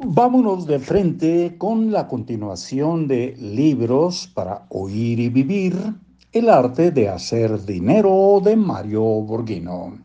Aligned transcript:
Vámonos 0.00 0.66
de 0.66 0.78
frente 0.78 1.56
con 1.58 1.92
la 1.92 2.08
continuación 2.08 3.06
de 3.06 3.36
Libros 3.38 4.26
para 4.26 4.64
Oír 4.70 5.20
y 5.20 5.28
Vivir, 5.28 5.76
el 6.32 6.48
arte 6.48 6.90
de 6.90 7.10
hacer 7.10 7.62
dinero 7.66 8.40
de 8.42 8.56
Mario 8.56 9.02
Borghino. 9.02 9.98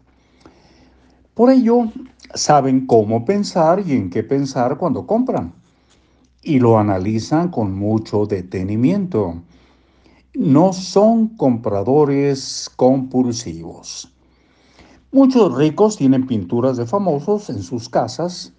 Por 1.33 1.51
ello, 1.51 1.89
saben 2.33 2.85
cómo 2.85 3.23
pensar 3.23 3.81
y 3.87 3.93
en 3.93 4.09
qué 4.09 4.23
pensar 4.23 4.77
cuando 4.77 5.07
compran, 5.07 5.53
y 6.43 6.59
lo 6.59 6.77
analizan 6.77 7.49
con 7.49 7.73
mucho 7.73 8.25
detenimiento. 8.25 9.41
No 10.33 10.73
son 10.73 11.29
compradores 11.37 12.69
compulsivos. 12.75 14.13
Muchos 15.13 15.57
ricos 15.57 15.95
tienen 15.95 16.27
pinturas 16.27 16.75
de 16.75 16.85
famosos 16.85 17.49
en 17.49 17.63
sus 17.63 17.87
casas, 17.87 18.53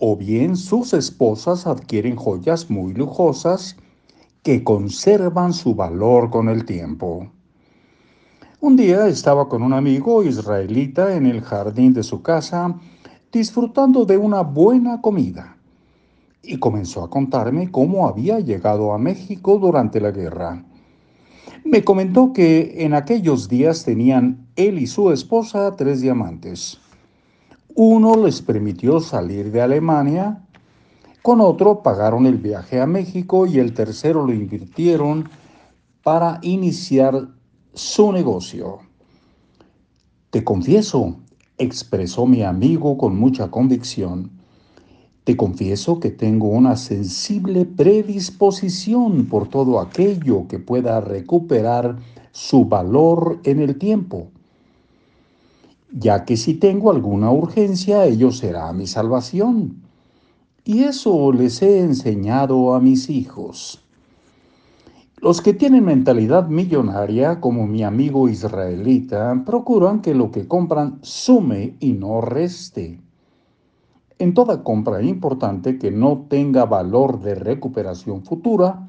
o 0.00 0.16
bien 0.16 0.56
sus 0.56 0.94
esposas 0.94 1.66
adquieren 1.66 2.16
joyas 2.16 2.70
muy 2.70 2.94
lujosas 2.94 3.76
que 4.42 4.64
conservan 4.64 5.52
su 5.52 5.74
valor 5.74 6.30
con 6.30 6.48
el 6.48 6.64
tiempo. 6.64 7.30
Un 8.62 8.76
día 8.76 9.06
estaba 9.06 9.48
con 9.48 9.62
un 9.62 9.74
amigo 9.74 10.22
israelita 10.22 11.14
en 11.14 11.26
el 11.26 11.42
jardín 11.42 11.92
de 11.92 12.02
su 12.02 12.22
casa 12.22 12.74
disfrutando 13.30 14.06
de 14.06 14.16
una 14.16 14.40
buena 14.40 15.00
comida 15.02 15.56
y 16.42 16.58
comenzó 16.58 17.04
a 17.04 17.10
contarme 17.10 17.70
cómo 17.70 18.08
había 18.08 18.40
llegado 18.40 18.94
a 18.94 18.98
México 18.98 19.58
durante 19.58 20.00
la 20.00 20.10
guerra. 20.10 20.64
Me 21.64 21.84
comentó 21.84 22.32
que 22.32 22.74
en 22.78 22.94
aquellos 22.94 23.48
días 23.48 23.84
tenían 23.84 24.46
él 24.56 24.78
y 24.78 24.86
su 24.86 25.10
esposa 25.10 25.76
tres 25.76 26.00
diamantes. 26.00 26.80
Uno 27.82 28.14
les 28.14 28.42
permitió 28.42 29.00
salir 29.00 29.50
de 29.52 29.62
Alemania, 29.62 30.44
con 31.22 31.40
otro 31.40 31.82
pagaron 31.82 32.26
el 32.26 32.36
viaje 32.36 32.78
a 32.78 32.86
México 32.86 33.46
y 33.46 33.58
el 33.58 33.72
tercero 33.72 34.26
lo 34.26 34.34
invirtieron 34.34 35.30
para 36.02 36.40
iniciar 36.42 37.28
su 37.72 38.12
negocio. 38.12 38.80
Te 40.28 40.44
confieso, 40.44 41.20
expresó 41.56 42.26
mi 42.26 42.42
amigo 42.42 42.98
con 42.98 43.18
mucha 43.18 43.50
convicción, 43.50 44.30
te 45.24 45.34
confieso 45.38 46.00
que 46.00 46.10
tengo 46.10 46.48
una 46.48 46.76
sensible 46.76 47.64
predisposición 47.64 49.24
por 49.24 49.48
todo 49.48 49.80
aquello 49.80 50.46
que 50.48 50.58
pueda 50.58 51.00
recuperar 51.00 51.96
su 52.30 52.66
valor 52.66 53.40
en 53.44 53.58
el 53.58 53.78
tiempo 53.78 54.32
ya 55.92 56.24
que 56.24 56.36
si 56.36 56.54
tengo 56.54 56.90
alguna 56.90 57.30
urgencia, 57.30 58.04
ello 58.04 58.30
será 58.30 58.72
mi 58.72 58.86
salvación. 58.86 59.82
Y 60.64 60.84
eso 60.84 61.32
les 61.32 61.62
he 61.62 61.80
enseñado 61.80 62.74
a 62.74 62.80
mis 62.80 63.10
hijos. 63.10 63.82
Los 65.18 65.42
que 65.42 65.52
tienen 65.52 65.84
mentalidad 65.84 66.48
millonaria, 66.48 67.40
como 67.40 67.66
mi 67.66 67.82
amigo 67.82 68.28
israelita, 68.28 69.42
procuran 69.44 70.00
que 70.00 70.14
lo 70.14 70.30
que 70.30 70.48
compran 70.48 70.98
sume 71.02 71.76
y 71.78 71.92
no 71.92 72.20
reste. 72.20 73.00
En 74.18 74.32
toda 74.32 74.62
compra 74.62 75.02
importante 75.02 75.78
que 75.78 75.90
no 75.90 76.26
tenga 76.28 76.64
valor 76.64 77.20
de 77.20 77.34
recuperación 77.34 78.22
futura, 78.22 78.88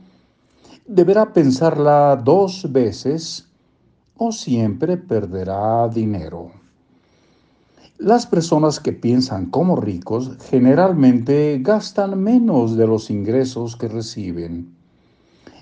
deberá 0.87 1.33
pensarla 1.33 2.15
dos 2.15 2.71
veces 2.71 3.49
o 4.17 4.31
siempre 4.31 4.97
perderá 4.97 5.89
dinero. 5.89 6.60
Las 8.01 8.25
personas 8.25 8.79
que 8.79 8.93
piensan 8.93 9.51
como 9.51 9.75
ricos 9.75 10.31
generalmente 10.49 11.59
gastan 11.61 12.19
menos 12.19 12.75
de 12.75 12.87
los 12.87 13.11
ingresos 13.11 13.75
que 13.75 13.87
reciben. 13.87 14.75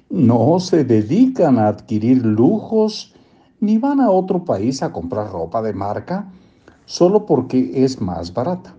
No 0.09 0.57
se 0.61 0.85
dedican 0.85 1.59
a 1.59 1.67
adquirir 1.67 2.25
lujos 2.25 3.13
ni 3.59 3.77
van 3.77 3.99
a 3.99 4.09
otro 4.09 4.45
país 4.45 4.81
a 4.81 4.93
comprar 4.93 5.29
ropa 5.29 5.61
de 5.61 5.73
marca 5.73 6.31
solo 6.85 7.25
porque 7.25 7.83
es 7.83 7.99
más 7.99 8.33
barata. 8.33 8.73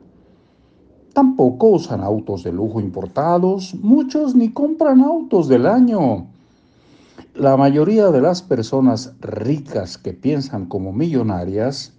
Tampoco 1.13 1.67
usan 1.67 2.01
autos 2.01 2.43
de 2.45 2.53
lujo 2.55 2.81
importados, 2.81 3.75
muchos 3.75 4.35
ni 4.35 4.55
compran 4.55 5.03
autos 5.03 5.49
del 5.49 5.67
año. 5.67 6.29
La 7.35 7.59
mayoría 7.59 8.11
de 8.11 8.23
las 8.23 8.41
personas 8.41 9.13
ricas 9.21 9.99
que 9.99 10.15
piensan 10.15 10.65
como 10.65 10.95
millonarias 10.95 11.93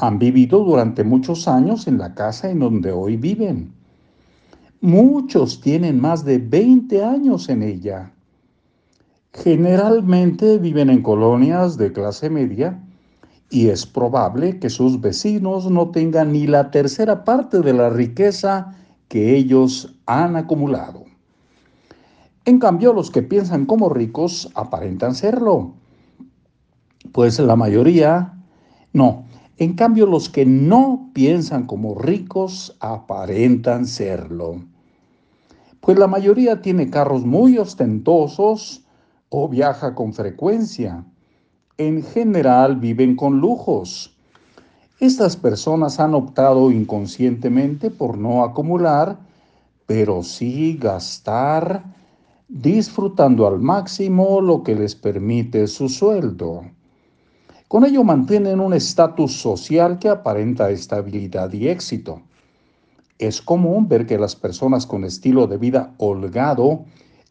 han 0.00 0.18
vivido 0.18 0.64
durante 0.64 1.04
muchos 1.04 1.46
años 1.46 1.86
en 1.86 1.98
la 1.98 2.14
casa 2.14 2.50
en 2.50 2.60
donde 2.60 2.90
hoy 2.90 3.18
viven. 3.18 3.74
Muchos 4.80 5.60
tienen 5.60 6.00
más 6.00 6.24
de 6.24 6.38
20 6.38 7.04
años 7.04 7.50
en 7.50 7.62
ella. 7.62 8.10
Generalmente 9.34 10.56
viven 10.56 10.88
en 10.88 11.02
colonias 11.02 11.76
de 11.76 11.92
clase 11.92 12.30
media 12.30 12.82
y 13.50 13.68
es 13.68 13.84
probable 13.84 14.58
que 14.58 14.70
sus 14.70 15.02
vecinos 15.02 15.70
no 15.70 15.90
tengan 15.90 16.32
ni 16.32 16.46
la 16.46 16.70
tercera 16.70 17.22
parte 17.24 17.60
de 17.60 17.74
la 17.74 17.90
riqueza 17.90 18.74
que 19.08 19.36
ellos 19.36 19.94
han 20.06 20.34
acumulado. 20.34 21.04
En 22.46 22.58
cambio, 22.58 22.94
los 22.94 23.10
que 23.10 23.22
piensan 23.22 23.66
como 23.66 23.90
ricos 23.90 24.50
aparentan 24.54 25.14
serlo, 25.14 25.74
pues 27.12 27.38
la 27.38 27.54
mayoría 27.54 28.32
no, 28.92 29.26
en 29.60 29.74
cambio, 29.74 30.06
los 30.06 30.30
que 30.30 30.46
no 30.46 31.10
piensan 31.12 31.66
como 31.66 31.94
ricos 31.94 32.74
aparentan 32.80 33.86
serlo. 33.86 34.64
Pues 35.82 35.98
la 35.98 36.06
mayoría 36.06 36.62
tiene 36.62 36.88
carros 36.88 37.26
muy 37.26 37.58
ostentosos 37.58 38.86
o 39.28 39.50
viaja 39.50 39.94
con 39.94 40.14
frecuencia. 40.14 41.04
En 41.76 42.02
general 42.02 42.76
viven 42.76 43.16
con 43.16 43.40
lujos. 43.40 44.16
Estas 44.98 45.36
personas 45.36 46.00
han 46.00 46.14
optado 46.14 46.70
inconscientemente 46.70 47.90
por 47.90 48.16
no 48.16 48.44
acumular, 48.44 49.18
pero 49.84 50.22
sí 50.22 50.78
gastar, 50.80 51.84
disfrutando 52.48 53.46
al 53.46 53.60
máximo 53.60 54.40
lo 54.40 54.62
que 54.62 54.74
les 54.74 54.94
permite 54.94 55.66
su 55.66 55.90
sueldo. 55.90 56.62
Con 57.70 57.84
ello 57.84 58.02
mantienen 58.02 58.58
un 58.58 58.74
estatus 58.74 59.40
social 59.40 60.00
que 60.00 60.08
aparenta 60.08 60.70
estabilidad 60.70 61.52
y 61.52 61.68
éxito. 61.68 62.20
Es 63.16 63.40
común 63.40 63.86
ver 63.86 64.06
que 64.06 64.18
las 64.18 64.34
personas 64.34 64.86
con 64.86 65.04
estilo 65.04 65.46
de 65.46 65.56
vida 65.56 65.94
holgado 65.98 66.84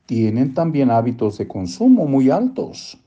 tienen 0.05 0.53
también 0.53 0.91
hábitos 0.91 1.37
de 1.39 1.49
consumo 1.49 2.05
muy 2.05 2.29
altos. 2.29 2.97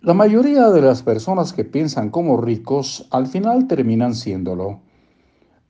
La 0.00 0.14
mayoría 0.14 0.70
de 0.70 0.82
las 0.82 1.00
personas 1.04 1.52
que 1.52 1.64
piensan 1.64 2.10
como 2.10 2.40
ricos 2.40 3.06
al 3.12 3.28
final 3.28 3.68
terminan 3.68 4.16
siéndolo, 4.16 4.80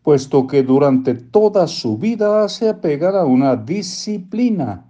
puesto 0.03 0.47
que 0.47 0.63
durante 0.63 1.13
toda 1.13 1.67
su 1.67 1.99
vida 1.99 2.49
se 2.49 2.71
apegan 2.71 3.15
a 3.15 3.27
una 3.27 3.57
disciplina 3.57 4.87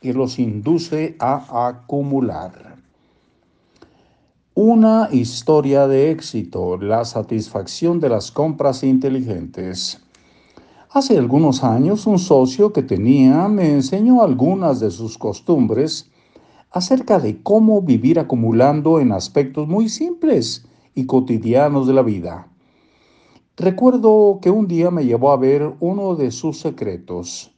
que 0.00 0.14
los 0.14 0.38
induce 0.38 1.16
a 1.18 1.68
acumular. 1.68 2.71
Una 4.54 5.08
historia 5.10 5.88
de 5.88 6.10
éxito, 6.10 6.76
la 6.76 7.06
satisfacción 7.06 8.00
de 8.00 8.10
las 8.10 8.30
compras 8.30 8.82
inteligentes. 8.82 9.98
Hace 10.90 11.16
algunos 11.16 11.64
años 11.64 12.06
un 12.06 12.18
socio 12.18 12.70
que 12.70 12.82
tenía 12.82 13.48
me 13.48 13.70
enseñó 13.70 14.22
algunas 14.22 14.78
de 14.78 14.90
sus 14.90 15.16
costumbres 15.16 16.10
acerca 16.70 17.18
de 17.18 17.42
cómo 17.42 17.80
vivir 17.80 18.18
acumulando 18.18 19.00
en 19.00 19.12
aspectos 19.12 19.66
muy 19.66 19.88
simples 19.88 20.66
y 20.94 21.06
cotidianos 21.06 21.86
de 21.86 21.94
la 21.94 22.02
vida. 22.02 22.46
Recuerdo 23.56 24.38
que 24.42 24.50
un 24.50 24.68
día 24.68 24.90
me 24.90 25.06
llevó 25.06 25.32
a 25.32 25.38
ver 25.38 25.72
uno 25.80 26.14
de 26.14 26.30
sus 26.30 26.60
secretos. 26.60 27.54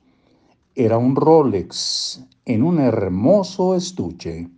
Era 0.77 0.97
un 0.97 1.17
Rolex 1.17 2.25
en 2.45 2.63
un 2.63 2.79
hermoso 2.79 3.75
estuche. 3.75 4.49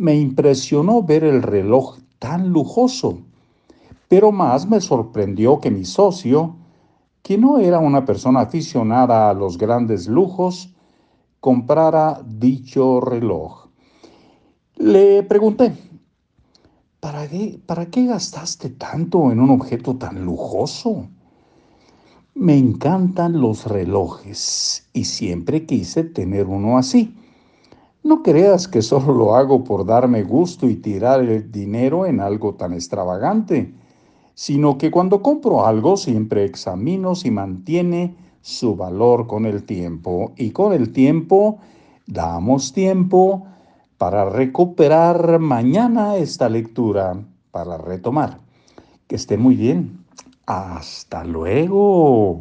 Me 0.00 0.18
impresionó 0.18 1.02
ver 1.02 1.24
el 1.24 1.42
reloj 1.42 1.98
tan 2.18 2.48
lujoso, 2.48 3.18
pero 4.08 4.32
más 4.32 4.66
me 4.66 4.80
sorprendió 4.80 5.60
que 5.60 5.70
mi 5.70 5.84
socio, 5.84 6.56
que 7.22 7.36
no 7.36 7.58
era 7.58 7.80
una 7.80 8.06
persona 8.06 8.40
aficionada 8.40 9.28
a 9.28 9.34
los 9.34 9.58
grandes 9.58 10.08
lujos, 10.08 10.74
comprara 11.38 12.22
dicho 12.26 13.02
reloj. 13.02 13.66
Le 14.76 15.22
pregunté, 15.22 15.74
¿para 16.98 17.28
qué, 17.28 17.60
¿para 17.66 17.90
qué 17.90 18.06
gastaste 18.06 18.70
tanto 18.70 19.30
en 19.30 19.38
un 19.38 19.50
objeto 19.50 19.96
tan 19.96 20.24
lujoso? 20.24 21.08
Me 22.34 22.56
encantan 22.56 23.38
los 23.38 23.66
relojes 23.66 24.88
y 24.94 25.04
siempre 25.04 25.66
quise 25.66 26.04
tener 26.04 26.46
uno 26.46 26.78
así. 26.78 27.14
No 28.02 28.22
creas 28.22 28.66
que 28.66 28.80
solo 28.80 29.12
lo 29.12 29.34
hago 29.34 29.62
por 29.62 29.84
darme 29.84 30.22
gusto 30.22 30.66
y 30.68 30.76
tirar 30.76 31.20
el 31.20 31.52
dinero 31.52 32.06
en 32.06 32.20
algo 32.20 32.54
tan 32.54 32.72
extravagante, 32.72 33.74
sino 34.34 34.78
que 34.78 34.90
cuando 34.90 35.22
compro 35.22 35.66
algo 35.66 35.96
siempre 35.96 36.44
examino 36.44 37.14
si 37.14 37.30
mantiene 37.30 38.16
su 38.40 38.74
valor 38.74 39.26
con 39.26 39.44
el 39.44 39.64
tiempo 39.64 40.32
y 40.36 40.50
con 40.50 40.72
el 40.72 40.92
tiempo 40.92 41.58
damos 42.06 42.72
tiempo 42.72 43.46
para 43.98 44.30
recuperar 44.30 45.38
mañana 45.38 46.16
esta 46.16 46.48
lectura, 46.48 47.22
para 47.50 47.76
retomar. 47.76 48.38
Que 49.06 49.16
esté 49.16 49.36
muy 49.36 49.56
bien. 49.56 50.06
Hasta 50.46 51.22
luego. 51.24 52.40